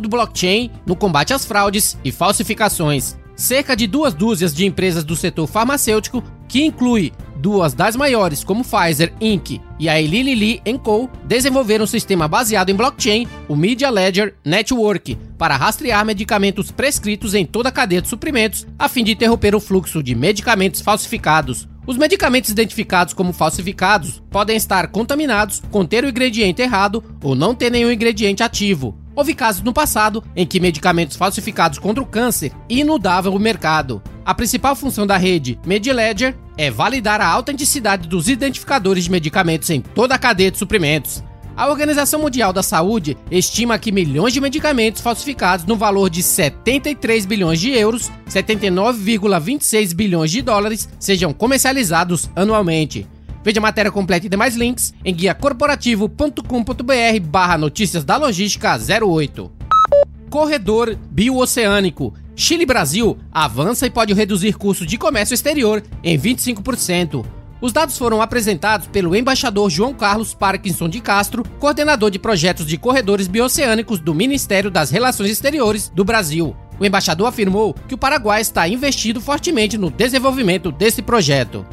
[0.00, 3.16] Do blockchain no combate às fraudes e falsificações.
[3.36, 8.62] Cerca de duas dúzias de empresas do setor farmacêutico, que inclui duas das maiores como
[8.62, 9.60] Pfizer Inc.
[9.78, 15.16] e a Eli Lilly Co., desenvolveram um sistema baseado em blockchain, o Media Ledger Network,
[15.38, 19.60] para rastrear medicamentos prescritos em toda a cadeia de suprimentos, a fim de interromper o
[19.60, 21.66] fluxo de medicamentos falsificados.
[21.86, 27.70] Os medicamentos identificados como falsificados podem estar contaminados, conter o ingrediente errado ou não ter
[27.70, 28.96] nenhum ingrediente ativo.
[29.20, 34.02] Houve casos no passado em que medicamentos falsificados contra o câncer inundavam o mercado.
[34.24, 39.82] A principal função da rede MediLedger é validar a autenticidade dos identificadores de medicamentos em
[39.82, 41.22] toda a cadeia de suprimentos.
[41.54, 47.26] A Organização Mundial da Saúde estima que milhões de medicamentos falsificados no valor de 73
[47.26, 53.06] bilhões de euros, 79,26 bilhões de dólares, sejam comercializados anualmente.
[53.42, 59.50] Veja a matéria completa e demais links em guiacorporativo.com.br barra notícias da logística 08.
[60.28, 62.14] Corredor Bioceânico.
[62.36, 67.24] Chile-Brasil avança e pode reduzir custos de comércio exterior em 25%.
[67.60, 72.78] Os dados foram apresentados pelo embaixador João Carlos Parkinson de Castro, coordenador de projetos de
[72.78, 76.56] corredores bioceânicos do Ministério das Relações Exteriores do Brasil.
[76.78, 81.66] O embaixador afirmou que o Paraguai está investindo fortemente no desenvolvimento desse projeto.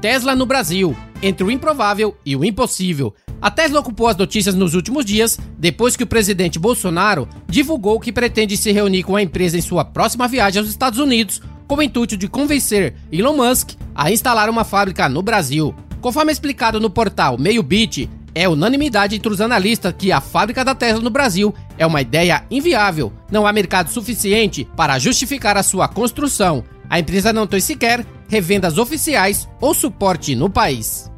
[0.00, 3.14] Tesla no Brasil, entre o improvável e o impossível.
[3.40, 8.12] A Tesla ocupou as notícias nos últimos dias, depois que o presidente Bolsonaro divulgou que
[8.12, 11.82] pretende se reunir com a empresa em sua próxima viagem aos Estados Unidos, com o
[11.82, 15.74] intuito de convencer Elon Musk a instalar uma fábrica no Brasil.
[16.00, 21.02] Conforme explicado no portal MeioBit, é unanimidade entre os analistas que a fábrica da Tesla
[21.02, 23.12] no Brasil é uma ideia inviável.
[23.30, 26.64] Não há mercado suficiente para justificar a sua construção.
[26.88, 31.10] A empresa não tem sequer revendas oficiais ou suporte no país.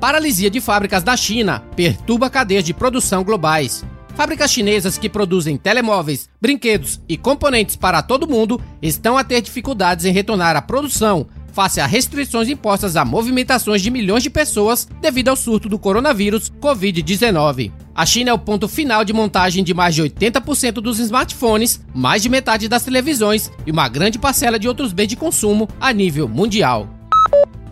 [0.00, 3.84] Paralisia de fábricas da China perturba cadeias de produção globais.
[4.16, 10.06] Fábricas chinesas que produzem telemóveis, brinquedos e componentes para todo mundo estão a ter dificuldades
[10.06, 15.28] em retornar à produção face a restrições impostas a movimentações de milhões de pessoas devido
[15.28, 17.72] ao surto do coronavírus Covid-19.
[17.98, 22.22] A China é o ponto final de montagem de mais de 80% dos smartphones, mais
[22.22, 26.28] de metade das televisões e uma grande parcela de outros bens de consumo a nível
[26.28, 26.88] mundial.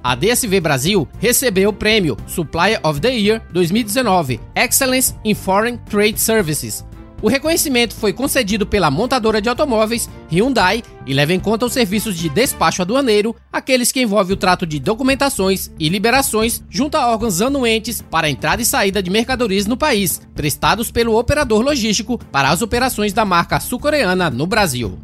[0.02, 6.20] A DSV Brasil recebeu o prêmio Supplier of the Year 2019 Excellence in Foreign Trade
[6.20, 6.84] Services
[7.26, 12.16] o reconhecimento foi concedido pela montadora de automóveis Hyundai e leva em conta os serviços
[12.16, 17.42] de despacho aduaneiro, aqueles que envolvem o trato de documentações e liberações junto a órgãos
[17.42, 22.62] anuentes para entrada e saída de mercadorias no país, prestados pelo operador logístico para as
[22.62, 24.96] operações da marca sul-coreana no Brasil.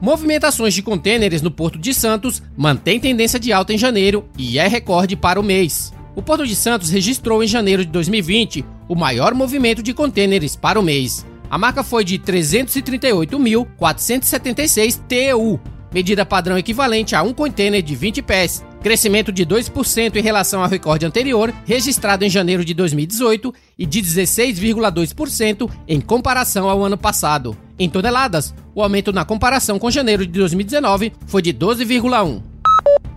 [0.00, 4.68] Movimentações de contêineres no Porto de Santos mantém tendência de alta em janeiro e é
[4.68, 5.92] recorde para o mês.
[6.14, 10.78] O Porto de Santos registrou em janeiro de 2020 o maior movimento de contêineres para
[10.78, 11.26] o mês.
[11.50, 15.60] A marca foi de 338.476 TEU,
[15.92, 20.68] medida padrão equivalente a um container de 20 pés, crescimento de 2% em relação ao
[20.68, 27.56] recorde anterior, registrado em janeiro de 2018, e de 16,2% em comparação ao ano passado.
[27.76, 32.44] Em toneladas, o aumento na comparação com janeiro de 2019 foi de 12,1%.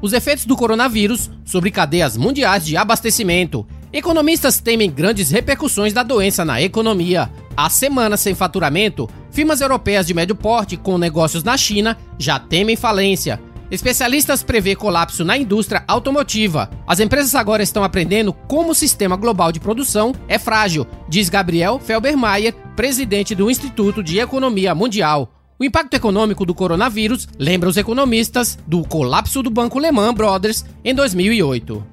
[0.02, 3.64] os efeitos do coronavírus sobre cadeias mundiais de abastecimento.
[3.94, 7.30] Economistas temem grandes repercussões da doença na economia.
[7.56, 12.76] Há semanas sem faturamento, firmas europeias de médio porte com negócios na China já temem
[12.76, 13.40] falência.
[13.70, 16.70] Especialistas prevê colapso na indústria automotiva.
[16.88, 21.80] As empresas agora estão aprendendo como o sistema global de produção é frágil, diz Gabriel
[21.80, 25.32] Felbermayer, presidente do Instituto de Economia Mundial.
[25.60, 30.94] O impacto econômico do coronavírus lembra os economistas do colapso do Banco Lehman Brothers em
[30.94, 31.84] 2008.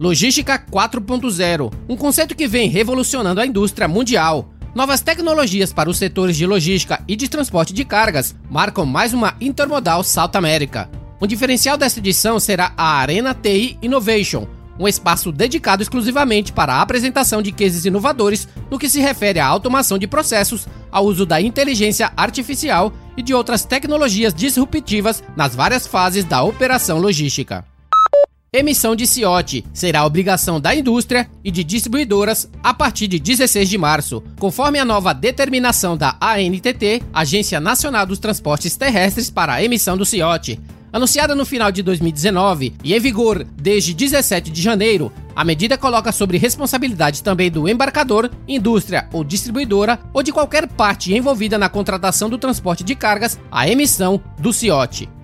[0.00, 4.48] Logística 4.0, um conceito que vem revolucionando a indústria mundial.
[4.74, 9.34] Novas tecnologias para os setores de logística e de transporte de cargas marcam mais uma
[9.40, 10.90] Intermodal South America.
[11.20, 14.46] Um diferencial desta edição será a Arena TI Innovation,
[14.78, 19.46] um espaço dedicado exclusivamente para a apresentação de cases inovadores no que se refere à
[19.46, 25.86] automação de processos, ao uso da inteligência artificial e de outras tecnologias disruptivas nas várias
[25.86, 27.64] fases da operação logística.
[28.50, 33.76] Emissão de CIOT será obrigação da indústria e de distribuidoras a partir de 16 de
[33.76, 39.98] março, conforme a nova determinação da ANTT, Agência Nacional dos Transportes Terrestres para a emissão
[39.98, 40.58] do CIOT.
[40.90, 46.10] Anunciada no final de 2019 e em vigor desde 17 de janeiro, a medida coloca
[46.10, 52.30] sobre responsabilidade também do embarcador, indústria ou distribuidora ou de qualquer parte envolvida na contratação
[52.30, 55.17] do transporte de cargas a emissão do CIOT.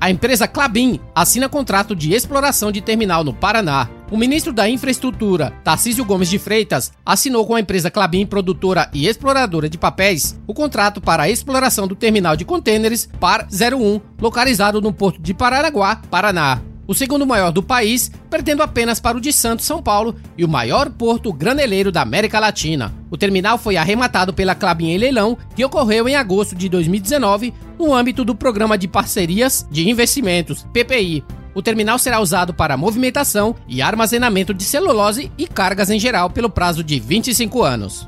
[0.00, 3.88] A empresa Clabin assina contrato de exploração de terminal no Paraná.
[4.10, 9.08] O ministro da Infraestrutura, Tarcísio Gomes de Freitas, assinou com a empresa Clabin, produtora e
[9.08, 14.80] exploradora de papéis, o contrato para a exploração do terminal de contêineres PAR 01, localizado
[14.80, 19.32] no porto de Paranaguá, Paraná o segundo maior do país, perdendo apenas para o de
[19.32, 22.94] Santos, São Paulo, e o maior porto graneleiro da América Latina.
[23.10, 27.94] O terminal foi arrematado pela Clabin em leilão, que ocorreu em agosto de 2019, no
[27.94, 31.24] âmbito do Programa de Parcerias de Investimentos, PPI.
[31.54, 36.50] O terminal será usado para movimentação e armazenamento de celulose e cargas em geral pelo
[36.50, 38.06] prazo de 25 anos.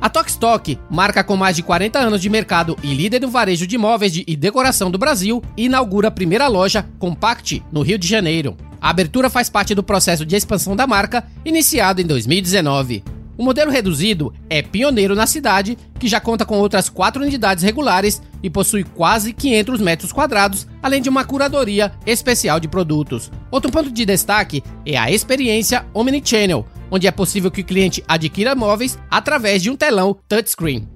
[0.00, 3.76] A Tokstok, marca com mais de 40 anos de mercado e líder do varejo de
[3.76, 8.56] móveis e decoração do Brasil, inaugura a primeira loja Compact no Rio de Janeiro.
[8.80, 13.02] A abertura faz parte do processo de expansão da marca, iniciado em 2019.
[13.36, 18.22] O modelo reduzido é pioneiro na cidade, que já conta com outras quatro unidades regulares
[18.40, 23.32] e possui quase 500 metros quadrados, além de uma curadoria especial de produtos.
[23.50, 28.54] Outro ponto de destaque é a experiência Omnichannel, onde é possível que o cliente adquira
[28.54, 30.88] móveis através de um telão touchscreen.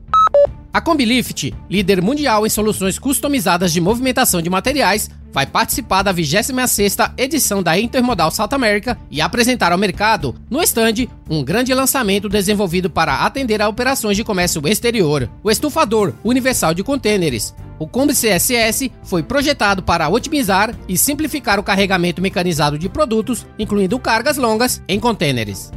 [0.72, 7.12] A Combilift, líder mundial em soluções customizadas de movimentação de materiais, vai participar da 26ª
[7.18, 12.88] edição da Intermodal South America e apresentar ao mercado, no stand, um grande lançamento desenvolvido
[12.88, 17.54] para atender a operações de comércio exterior, o estufador universal de contêineres.
[17.78, 23.98] O Combi CSS foi projetado para otimizar e simplificar o carregamento mecanizado de produtos, incluindo
[23.98, 25.70] cargas longas, em contêineres.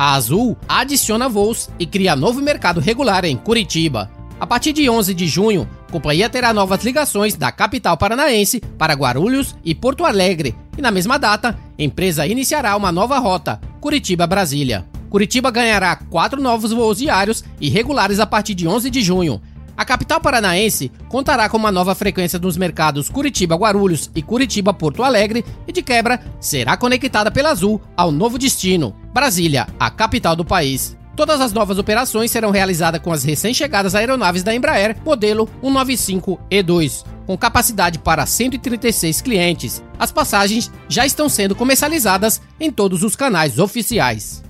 [0.00, 4.10] A Azul adiciona voos e cria novo mercado regular em Curitiba.
[4.40, 8.94] A partir de 11 de junho, a companhia terá novas ligações da capital paranaense para
[8.94, 14.86] Guarulhos e Porto Alegre, e na mesma data, a empresa iniciará uma nova rota, Curitiba-Brasília.
[15.10, 19.38] Curitiba ganhará quatro novos voos diários e regulares a partir de 11 de junho,
[19.80, 25.72] a capital paranaense contará com uma nova frequência nos mercados Curitiba-Guarulhos e Curitiba-Porto Alegre e,
[25.72, 30.98] de quebra, será conectada pela Azul ao novo destino, Brasília, a capital do país.
[31.16, 37.38] Todas as novas operações serão realizadas com as recém-chegadas aeronaves da Embraer, modelo 195E2, com
[37.38, 39.82] capacidade para 136 clientes.
[39.98, 44.42] As passagens já estão sendo comercializadas em todos os canais oficiais.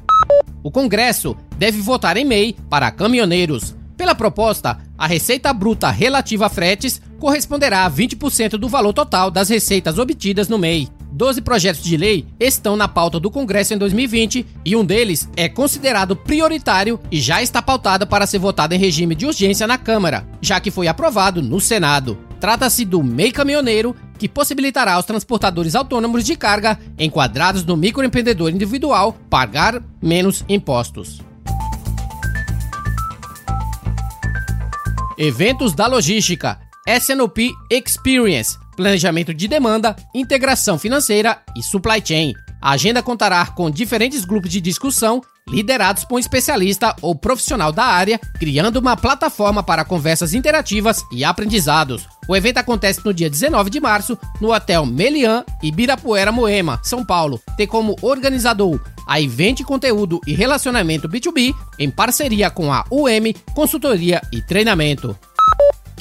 [0.60, 3.78] O Congresso deve votar em MEI para caminhoneiros.
[4.00, 9.50] Pela proposta, a receita bruta relativa a fretes corresponderá a 20% do valor total das
[9.50, 10.88] receitas obtidas no MEI.
[11.12, 15.50] Doze projetos de lei estão na pauta do Congresso em 2020 e um deles é
[15.50, 20.26] considerado prioritário e já está pautado para ser votado em regime de urgência na Câmara,
[20.40, 22.16] já que foi aprovado no Senado.
[22.40, 29.14] Trata-se do MEI Caminhoneiro, que possibilitará aos transportadores autônomos de carga enquadrados no microempreendedor individual
[29.28, 31.20] pagar menos impostos.
[35.22, 36.58] Eventos da logística,
[36.88, 42.32] SNOP Experience, planejamento de demanda, integração financeira e supply chain.
[42.58, 47.84] A agenda contará com diferentes grupos de discussão liderados por um especialista ou profissional da
[47.84, 52.08] área, criando uma plataforma para conversas interativas e aprendizados.
[52.28, 57.40] O evento acontece no dia 19 de março no Hotel Melian, Ibirapuera Moema, São Paulo.
[57.56, 64.22] Tem como organizador a Event Conteúdo e Relacionamento B2B, em parceria com a UM Consultoria
[64.32, 65.18] e Treinamento.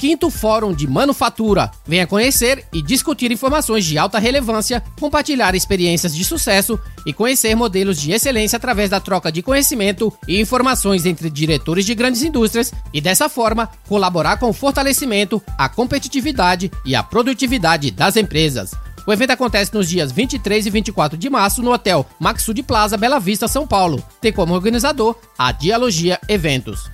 [0.00, 1.70] Quinto Fórum de Manufatura.
[1.86, 8.00] Venha conhecer e discutir informações de alta relevância, compartilhar experiências de sucesso e conhecer modelos
[8.00, 13.00] de excelência através da troca de conhecimento e informações entre diretores de grandes indústrias e,
[13.00, 18.70] dessa forma, colaborar com o fortalecimento, a competitividade e a produtividade das empresas.
[19.06, 23.20] O evento acontece nos dias 23 e 24 de março no Hotel Maxud Plaza, Bela
[23.20, 24.02] Vista, São Paulo.
[24.18, 26.88] Tem como organizador a Dialogia Eventos.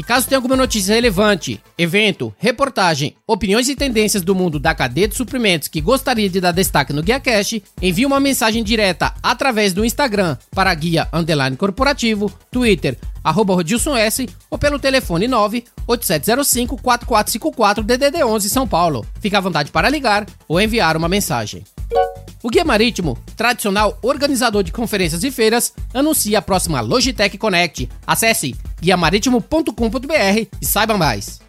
[0.00, 5.06] E caso tenha alguma notícia relevante, evento, reportagem, opiniões e tendências do mundo da cadeia
[5.06, 9.74] de suprimentos que gostaria de dar destaque no Guia Cash, envie uma mensagem direta através
[9.74, 18.24] do Instagram para Guia Underline Corporativo, Twitter, arroba Rodilson S ou pelo telefone 98705-4454 DDD
[18.24, 19.04] 11 São Paulo.
[19.20, 21.62] Fique à vontade para ligar ou enviar uma mensagem.
[22.42, 27.88] O Guia Marítimo, tradicional organizador de conferências e feiras, anuncia a próxima Logitech Connect.
[28.06, 31.40] Acesse guiamaritimo.com.br e saiba mais.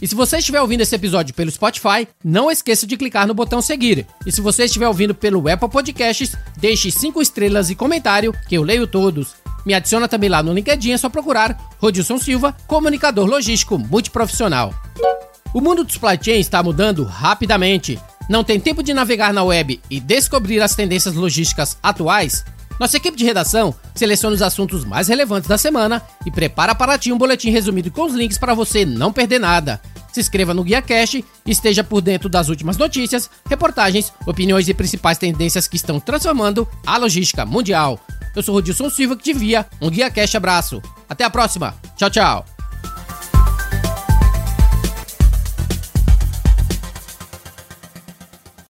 [0.00, 3.60] E se você estiver ouvindo esse episódio pelo Spotify, não esqueça de clicar no botão
[3.60, 4.06] seguir.
[4.24, 8.62] E se você estiver ouvindo pelo Apple Podcasts, deixe 5 estrelas e comentário, que eu
[8.62, 9.34] leio todos.
[9.66, 14.72] Me adiciona também lá no LinkedIn, é só procurar Rodilson Silva, comunicador logístico multiprofissional.
[15.52, 17.98] O mundo do supply chain está mudando rapidamente.
[18.28, 22.44] Não tem tempo de navegar na web e descobrir as tendências logísticas atuais?
[22.78, 27.10] Nossa equipe de redação seleciona os assuntos mais relevantes da semana e prepara para ti
[27.10, 29.80] um boletim resumido com os links para você não perder nada.
[30.12, 34.74] Se inscreva no Guia Cash e esteja por dentro das últimas notícias, reportagens, opiniões e
[34.74, 37.98] principais tendências que estão transformando a logística mundial.
[38.36, 40.80] Eu sou Rodilson Silva que te via um Guia Cash abraço.
[41.08, 41.74] Até a próxima.
[41.96, 42.57] Tchau, tchau.